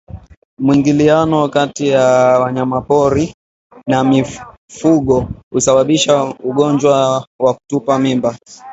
[0.59, 2.05] Mwingiliano kati ya
[2.39, 3.33] wanyamapori
[3.87, 8.35] na mifugo husababisha ugonjwa wa kutupa mimba